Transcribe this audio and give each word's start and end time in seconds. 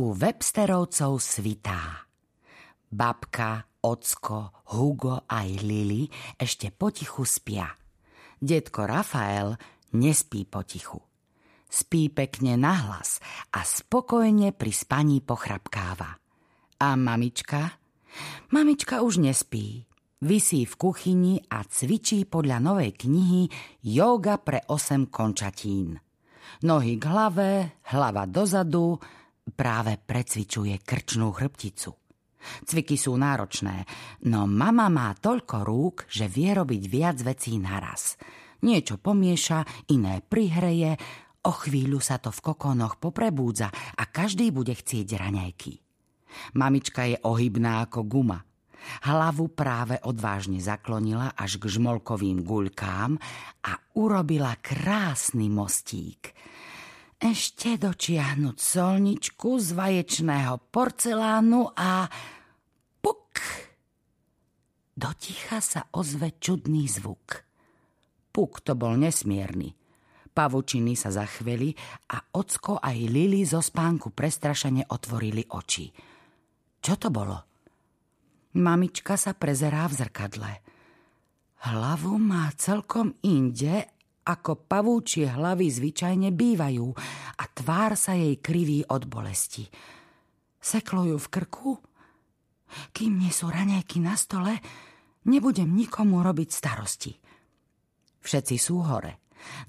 U 0.00 0.16
Websterovcov 0.16 1.20
svitá. 1.20 2.08
Babka, 2.88 3.68
ocko, 3.84 4.64
Hugo 4.72 5.28
aj 5.28 5.60
Lily 5.60 6.08
ešte 6.40 6.72
potichu 6.72 7.28
spia. 7.28 7.68
Detko 8.40 8.88
Rafael 8.88 9.60
nespí 10.00 10.48
potichu. 10.48 11.04
Spí 11.68 12.08
pekne 12.08 12.56
nahlas 12.56 13.20
a 13.52 13.60
spokojne 13.60 14.56
pri 14.56 14.72
spaní 14.72 15.20
pochrapkáva. 15.20 16.16
A 16.80 16.88
mamička? 16.96 17.76
Mamička 18.56 19.04
už 19.04 19.20
nespí. 19.20 19.84
Vysí 20.24 20.64
v 20.64 20.74
kuchyni 20.80 21.44
a 21.52 21.60
cvičí 21.60 22.24
podľa 22.24 22.56
novej 22.56 22.96
knihy 23.04 23.52
Yoga 23.84 24.40
pre 24.40 24.64
8 24.64 25.12
končatín. 25.12 26.00
Nohy 26.64 26.96
k 26.96 27.04
hlave, 27.04 27.50
hlava 27.92 28.24
dozadu, 28.24 28.96
práve 29.54 29.96
precvičuje 29.98 30.80
krčnú 30.82 31.32
chrbticu. 31.32 31.92
Cviky 32.40 32.96
sú 32.96 33.20
náročné, 33.20 33.84
no 34.32 34.48
mama 34.48 34.88
má 34.88 35.12
toľko 35.12 35.56
rúk, 35.60 35.96
že 36.08 36.24
vie 36.24 36.56
robiť 36.56 36.82
viac 36.88 37.18
vecí 37.20 37.60
naraz. 37.60 38.16
Niečo 38.64 38.96
pomieša, 38.96 39.92
iné 39.92 40.24
prihreje, 40.24 40.96
o 41.44 41.52
chvíľu 41.52 42.00
sa 42.00 42.16
to 42.16 42.32
v 42.32 42.40
kokonoch 42.40 42.96
poprebúdza 42.96 43.68
a 43.72 44.02
každý 44.08 44.52
bude 44.52 44.72
chcieť 44.72 45.08
raňajky. 45.20 45.72
Mamička 46.56 47.08
je 47.08 47.16
ohybná 47.20 47.84
ako 47.84 48.00
guma– 48.08 48.40
Hlavu 49.04 49.52
práve 49.52 50.00
odvážne 50.04 50.58
zaklonila 50.60 51.36
až 51.36 51.60
k 51.60 51.68
žmolkovým 51.68 52.42
guľkám 52.44 53.20
a 53.64 53.72
urobila 53.96 54.56
krásny 54.60 55.52
mostík. 55.52 56.32
Ešte 57.20 57.76
dočiahnuť 57.76 58.56
solničku 58.56 59.60
z 59.60 59.76
vaječného 59.76 60.72
porcelánu 60.72 61.68
a 61.76 62.08
puk! 63.04 63.36
Doticha 64.96 65.60
sa 65.60 65.84
ozve 66.00 66.40
čudný 66.40 66.88
zvuk. 66.88 67.44
Puk 68.32 68.64
to 68.64 68.72
bol 68.72 68.96
nesmierny. 68.96 69.76
Pavučiny 70.32 70.96
sa 70.96 71.12
zachveli 71.12 71.76
a 72.08 72.24
ocko 72.40 72.80
aj 72.80 72.96
Lili 73.12 73.44
zo 73.44 73.60
spánku 73.60 74.16
prestrašene 74.16 74.88
otvorili 74.88 75.44
oči. 75.44 75.92
Čo 76.80 76.94
to 76.96 77.12
bolo? 77.12 77.36
Mamička 78.56 79.20
sa 79.20 79.36
prezerá 79.36 79.84
v 79.92 80.00
zrkadle. 80.00 80.52
Hlavu 81.68 82.16
má 82.16 82.48
celkom 82.56 83.12
inde, 83.20 83.99
ako 84.30 84.70
pavúčie 84.70 85.26
hlavy 85.26 85.66
zvyčajne 85.66 86.30
bývajú 86.30 86.86
a 87.34 87.44
tvár 87.50 87.98
sa 87.98 88.14
jej 88.14 88.38
kriví 88.38 88.86
od 88.86 89.10
bolesti. 89.10 89.66
Seklo 90.60 91.02
ju 91.08 91.18
v 91.18 91.28
krku? 91.32 91.72
Kým 92.94 93.18
nie 93.18 93.34
sú 93.34 93.50
raňajky 93.50 93.98
na 93.98 94.14
stole, 94.14 94.54
nebudem 95.26 95.74
nikomu 95.74 96.22
robiť 96.22 96.48
starosti. 96.54 97.12
Všetci 98.22 98.56
sú 98.60 98.86
hore. 98.86 99.18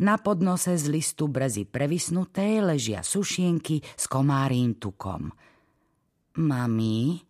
Na 0.04 0.20
podnose 0.20 0.76
z 0.76 0.86
listu 0.92 1.32
brezy 1.32 1.64
previsnutej 1.64 2.60
ležia 2.60 3.02
sušienky 3.02 3.80
s 3.82 4.06
komárím 4.12 4.76
tukom. 4.76 5.32
Mami, 6.38 7.24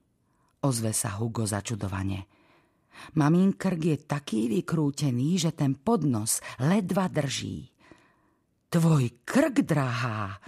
ozve 0.66 0.92
sa 0.92 1.22
Hugo 1.22 1.46
začudovane. 1.46 2.41
Mamín 3.18 3.58
krk 3.58 3.82
je 3.82 3.98
taký 4.06 4.48
vykrútený, 4.52 5.38
že 5.42 5.52
ten 5.52 5.76
podnos 5.76 6.40
ledva 6.62 7.10
drží. 7.12 7.70
Tvoj 8.72 9.28
krk, 9.28 9.68
drahá, 9.68 10.40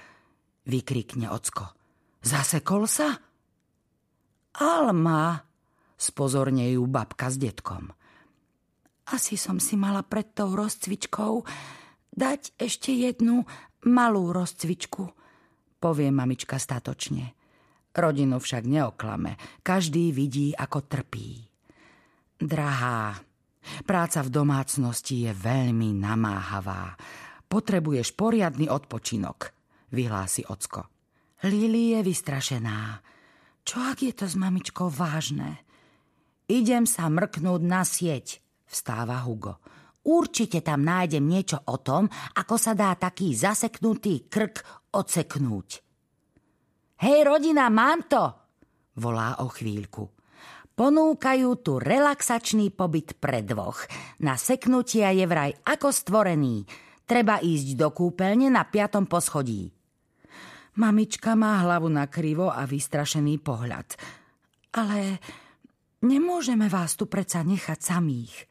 vykrikne 0.63 1.27
ocko. 1.27 1.75
Zasekol 2.23 2.87
sa? 2.87 3.11
Alma, 4.63 5.43
spozorne 5.97 6.71
ju 6.71 6.87
babka 6.87 7.27
s 7.27 7.35
detkom. 7.35 7.91
Asi 9.11 9.35
som 9.35 9.59
si 9.59 9.75
mala 9.75 9.99
pred 10.07 10.31
tou 10.31 10.55
rozcvičkou 10.55 11.43
dať 12.15 12.55
ešte 12.55 12.95
jednu 12.95 13.43
malú 13.83 14.31
rozcvičku, 14.31 15.03
povie 15.83 16.07
mamička 16.07 16.55
statočne. 16.55 17.35
Rodinu 17.93 18.39
však 18.39 18.63
neoklame. 18.65 19.37
Každý 19.61 20.15
vidí, 20.15 20.55
ako 20.55 20.87
trpí. 20.87 21.52
Drahá, 22.43 23.23
práca 23.87 24.19
v 24.19 24.27
domácnosti 24.27 25.23
je 25.23 25.31
veľmi 25.31 25.95
namáhavá. 25.95 26.91
Potrebuješ 27.47 28.19
poriadny 28.19 28.67
odpočinok, 28.67 29.47
vyhlási 29.95 30.43
ocko. 30.43 30.91
Lili 31.47 31.95
je 31.95 31.99
vystrašená. 32.03 32.99
Čo 33.63 33.79
ak 33.79 34.03
je 34.03 34.11
to 34.11 34.27
s 34.27 34.35
mamičkou 34.35 34.91
vážne? 34.91 35.63
Idem 36.51 36.83
sa 36.83 37.07
mrknúť 37.07 37.61
na 37.63 37.87
sieť, 37.87 38.43
vstáva 38.67 39.23
Hugo. 39.23 39.63
Určite 40.03 40.59
tam 40.59 40.83
nájdem 40.83 41.23
niečo 41.23 41.63
o 41.63 41.79
tom, 41.79 42.11
ako 42.35 42.59
sa 42.59 42.75
dá 42.75 42.91
taký 42.99 43.31
zaseknutý 43.31 44.27
krk 44.27 44.91
odseknúť. 44.91 45.69
Hej, 47.07 47.19
rodina, 47.23 47.71
mám 47.71 48.03
to! 48.11 48.23
Volá 48.99 49.39
o 49.39 49.47
chvíľku. 49.47 50.12
Ponúkajú 50.73 51.49
tu 51.61 51.77
relaxačný 51.77 52.73
pobyt 52.73 53.13
pre 53.21 53.45
dvoch. 53.45 53.85
Na 54.25 54.41
seknutia 54.41 55.13
je 55.13 55.25
vraj 55.29 55.53
ako 55.61 55.93
stvorený. 55.93 56.65
Treba 57.05 57.37
ísť 57.37 57.77
do 57.77 57.93
kúpeľne 57.93 58.49
na 58.49 58.65
piatom 58.65 59.05
poschodí. 59.05 59.69
Mamička 60.73 61.37
má 61.37 61.61
hlavu 61.61 61.85
na 61.93 62.09
krivo 62.09 62.49
a 62.49 62.65
vystrašený 62.65 63.37
pohľad. 63.45 63.93
Ale 64.73 65.21
nemôžeme 66.01 66.65
vás 66.65 66.97
tu 66.97 67.05
predsa 67.05 67.45
nechať 67.45 67.77
samých. 67.77 68.49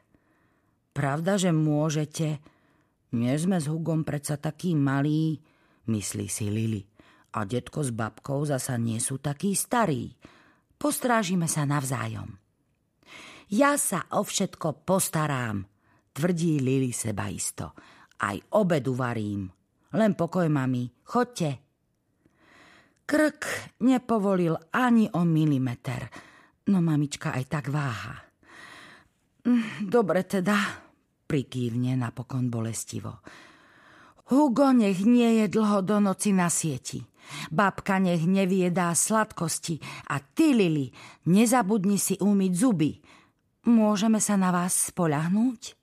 Pravda, 0.94 1.34
že 1.34 1.50
môžete. 1.50 2.39
Nie 3.19 3.34
sme 3.34 3.59
s 3.59 3.66
Hugom 3.66 4.06
predsa 4.06 4.39
taký 4.39 4.78
malý, 4.78 5.43
myslí 5.91 6.27
si 6.31 6.47
Lili 6.47 6.83
a 7.33 7.49
detko 7.49 7.81
s 7.81 7.91
babkou 7.91 8.44
zasa 8.44 8.77
nie 8.77 9.00
sú 9.00 9.16
takí 9.19 9.56
starí. 9.56 10.12
Postrážime 10.82 11.47
sa 11.47 11.62
navzájom. 11.62 12.26
Ja 13.54 13.78
sa 13.78 14.03
o 14.19 14.26
všetko 14.26 14.82
postarám, 14.82 15.62
tvrdí 16.10 16.59
Lili 16.59 16.91
sebaisto. 16.91 17.70
Aj 18.19 18.34
obedu 18.59 18.98
varím. 18.98 19.47
Len 19.94 20.19
pokoj, 20.19 20.50
mami, 20.50 20.91
chodte. 21.06 21.50
Krk 23.06 23.78
nepovolil 23.87 24.59
ani 24.75 25.06
o 25.06 25.22
milimeter, 25.22 26.10
no 26.75 26.82
mamička 26.82 27.31
aj 27.31 27.44
tak 27.47 27.71
váha. 27.71 28.19
Hm, 29.47 29.87
dobre 29.87 30.26
teda, 30.26 30.82
prikývne 31.31 31.94
napokon 31.94 32.50
bolestivo. 32.50 33.22
Hugo 34.32 34.72
nech 34.72 35.04
nie 35.04 35.44
je 35.44 35.47
dlho 35.53 35.84
do 35.84 36.00
noci 36.00 36.32
na 36.32 36.48
sieti. 36.48 37.04
Babka 37.53 38.00
nech 38.00 38.25
neviedá 38.25 38.88
sladkosti 38.97 39.76
a 40.09 40.25
ty, 40.25 40.56
Lili, 40.56 40.88
nezabudni 41.28 42.00
si 42.00 42.16
umyť 42.16 42.53
zuby. 42.56 42.97
Môžeme 43.69 44.25
sa 44.25 44.41
na 44.41 44.48
vás 44.48 44.88
spolahnúť? 44.88 45.76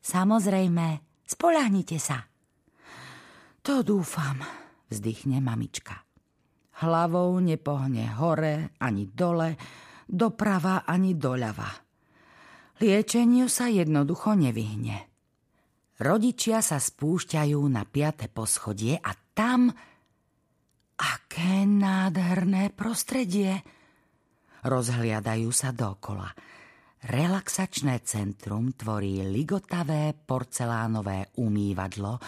Samozrejme, 0.00 1.04
spolahnite 1.28 2.00
sa. 2.00 2.24
To 3.60 3.84
dúfam, 3.84 4.40
vzdychne 4.88 5.44
mamička. 5.44 6.08
Hlavou 6.80 7.36
nepohne 7.36 8.16
hore 8.16 8.80
ani 8.80 9.12
dole, 9.12 9.60
doprava 10.08 10.88
ani 10.88 11.12
doľava. 11.12 11.68
Liečeniu 12.80 13.44
sa 13.52 13.68
jednoducho 13.68 14.32
nevyhne. 14.32 15.07
Rodičia 15.98 16.62
sa 16.62 16.78
spúšťajú 16.78 17.58
na 17.66 17.82
piate 17.82 18.30
poschodie 18.30 18.94
a 19.02 19.12
tam 19.34 19.74
Aké 20.98 21.62
nádherné 21.62 22.74
prostredie! 22.74 23.62
Rozhliadajú 24.66 25.50
sa 25.54 25.70
dokola. 25.70 26.26
Relaxačné 26.98 28.02
centrum 28.02 28.74
tvorí 28.74 29.22
ligotavé 29.22 30.18
porcelánové 30.18 31.38
umývadlo 31.38 32.18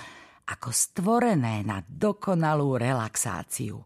ako 0.46 0.70
stvorené 0.70 1.66
na 1.66 1.82
dokonalú 1.82 2.78
relaxáciu. 2.78 3.82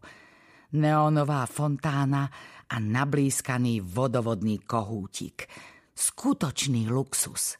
Neónová 0.77 1.49
fontána 1.49 2.29
a 2.69 2.75
nablískaný 2.77 3.81
vodovodný 3.81 4.61
kohútik. 4.61 5.49
Skutočný 5.93 6.85
luxus. 6.89 7.57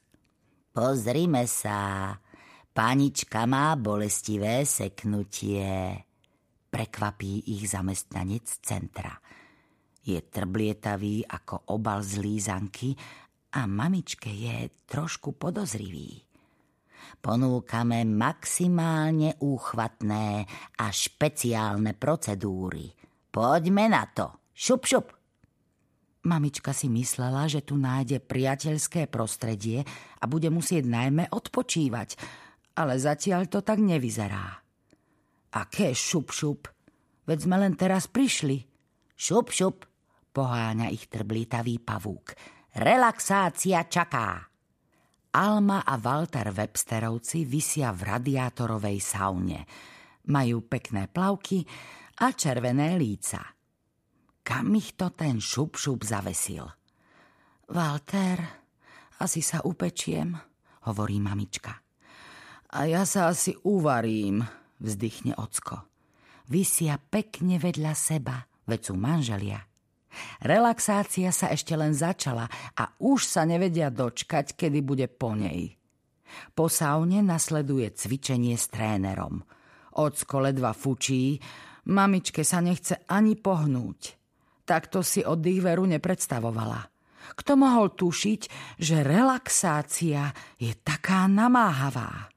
Pozrime 0.70 1.50
sa. 1.50 2.12
Panička 2.75 3.48
má 3.48 3.80
bolestivé 3.80 4.68
seknutie 4.68 5.95
prekvapí 6.68 7.56
ich 7.56 7.72
zamestnanec 7.72 8.51
centra. 8.60 9.16
Je 10.04 10.19
trblietavý 10.19 11.24
ako 11.24 11.72
obal 11.72 12.04
z 12.04 12.19
lízanky 12.19 12.92
a 13.56 13.63
mamičke 13.63 14.27
je 14.27 14.75
trošku 14.83 15.39
podozrivý. 15.39 16.19
Ponúkame 17.24 18.04
maximálne 18.04 19.39
úchvatné 19.39 20.44
a 20.75 20.92
špeciálne 20.92 21.95
procedúry, 21.95 22.92
Poďme 23.36 23.92
na 23.92 24.07
to. 24.07 24.31
Šup, 24.56 24.88
šup. 24.88 25.12
Mamička 26.24 26.72
si 26.72 26.88
myslela, 26.88 27.51
že 27.51 27.68
tu 27.68 27.75
nájde 27.75 28.24
priateľské 28.24 29.12
prostredie 29.12 29.83
a 30.19 30.24
bude 30.24 30.48
musieť 30.48 30.88
najmä 30.88 31.27
odpočívať, 31.27 32.16
ale 32.75 33.00
zatiaľ 33.00 33.48
to 33.48 33.63
tak 33.63 33.80
nevyzerá. 33.80 34.60
Aké 35.56 35.95
šup, 35.95 36.36
šup? 36.36 36.68
Veď 37.24 37.48
sme 37.48 37.56
len 37.63 37.74
teraz 37.80 38.12
prišli. 38.12 38.60
Šup, 39.16 39.56
šup, 39.56 39.88
poháňa 40.36 40.92
ich 40.92 41.07
trblítavý 41.07 41.80
pavúk. 41.80 42.36
Relaxácia 42.75 43.88
čaká. 43.88 44.51
Alma 45.36 45.88
a 45.88 45.95
Walter 45.95 46.51
Websterovci 46.51 47.48
vysia 47.48 47.95
v 47.95 48.04
radiátorovej 48.04 49.00
saune. 49.00 49.63
Majú 50.27 50.68
pekné 50.68 51.07
plavky 51.07 51.63
a 52.19 52.36
červené 52.36 53.00
líca. 53.00 53.39
Kam 54.44 54.75
ich 54.75 55.00
to 55.00 55.12
ten 55.16 55.39
šup-šup 55.39 56.04
zavesil? 56.04 56.68
Walter, 57.72 58.38
asi 59.24 59.39
sa 59.39 59.63
upečiem, 59.63 60.36
hovorí 60.86 61.18
mamička. 61.24 61.85
A 62.75 62.92
ja 62.92 63.07
sa 63.07 63.31
asi 63.31 63.56
uvarím, 63.63 64.44
vzdychne 64.83 65.31
ocko. 65.39 65.88
Vysia 66.51 67.00
pekne 67.00 67.56
vedľa 67.56 67.95
seba, 67.95 68.44
veď 68.68 68.92
sú 68.92 68.94
manželia. 69.00 69.63
Relaxácia 70.44 71.31
sa 71.31 71.56
ešte 71.56 71.72
len 71.80 71.95
začala 71.95 72.51
a 72.75 72.92
už 73.00 73.31
sa 73.31 73.48
nevedia 73.48 73.88
dočkať, 73.88 74.60
kedy 74.60 74.83
bude 74.83 75.07
po 75.07 75.31
nej. 75.39 75.80
Po 76.51 76.68
saune 76.68 77.24
nasleduje 77.24 77.95
cvičenie 77.95 78.60
s 78.60 78.68
trénerom. 78.68 79.39
Ocko 79.95 80.44
ledva 80.44 80.75
fučí, 80.75 81.39
mamičke 81.88 82.44
sa 82.44 82.60
nechce 82.60 83.07
ani 83.07 83.39
pohnúť. 83.39 84.01
Takto 84.68 85.00
si 85.00 85.24
oddych 85.24 85.63
veru 85.63 85.88
nepredstavovala. 85.88 86.92
Kto 87.39 87.56
mohol 87.56 87.95
tušiť, 87.95 88.42
že 88.83 89.00
relaxácia 89.00 90.36
je 90.60 90.75
taká 90.83 91.24
namáhavá? 91.31 92.35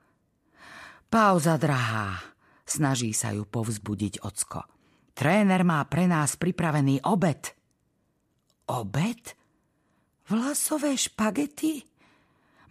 Pauza, 1.09 1.57
drahá, 1.57 2.21
snaží 2.69 3.17
sa 3.17 3.33
ju 3.33 3.49
povzbudiť 3.49 4.29
ocko. 4.29 4.61
Tréner 5.17 5.65
má 5.65 5.81
pre 5.89 6.05
nás 6.05 6.37
pripravený 6.37 7.01
obed. 7.09 7.49
Obed? 8.69 9.33
Vlasové 10.29 11.01
špagety? 11.01 11.81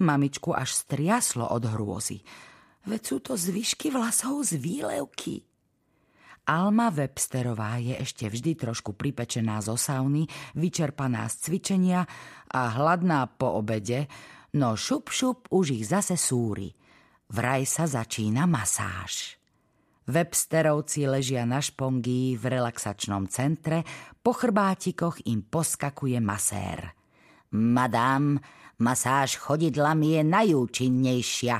Mamičku 0.05 0.53
až 0.53 0.69
striaslo 0.85 1.49
od 1.49 1.65
hrôzy. 1.65 2.21
Veď 2.85 3.01
sú 3.01 3.17
to 3.25 3.33
zvyšky 3.33 3.89
vlasov 3.89 4.45
z 4.45 4.61
výlevky. 4.61 5.41
Alma 6.45 6.93
Websterová 6.93 7.81
je 7.81 7.97
ešte 7.97 8.29
vždy 8.29 8.53
trošku 8.53 8.93
pripečená 8.93 9.65
zo 9.65 9.73
sauny, 9.73 10.29
vyčerpaná 10.53 11.25
z 11.25 11.35
cvičenia 11.41 12.05
a 12.53 12.61
hladná 12.69 13.25
po 13.33 13.57
obede, 13.57 14.05
no 14.53 14.77
šup 14.77 15.09
šup 15.09 15.49
už 15.49 15.81
ich 15.81 15.89
zase 15.89 16.13
súri. 16.21 16.69
Vraj 17.27 17.67
sa 17.67 17.83
začína 17.83 18.47
masáž. 18.47 19.35
Websterovci 20.07 21.03
ležia 21.03 21.43
na 21.43 21.59
špongi 21.59 22.39
v 22.39 22.43
relaxačnom 22.47 23.27
centre, 23.27 23.83
po 24.23 24.31
chrbátikoch 24.31 25.27
im 25.27 25.43
poskakuje 25.43 26.23
masér. 26.23 26.95
Madám, 27.51 28.39
masáž 28.79 29.35
chodidlami 29.35 30.15
je 30.15 30.21
najúčinnejšia. 30.23 31.57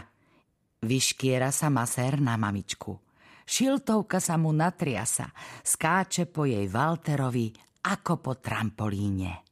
Vyškiera 0.87 1.51
sa 1.51 1.67
masér 1.67 2.23
na 2.23 2.39
mamičku. 2.39 2.95
Šiltovka 3.47 4.23
sa 4.23 4.39
mu 4.39 4.55
natriasa, 4.55 5.31
skáče 5.63 6.27
po 6.31 6.47
jej 6.47 6.67
Walterovi 6.71 7.51
ako 7.87 8.19
po 8.19 8.39
trampolíne. 8.39 9.46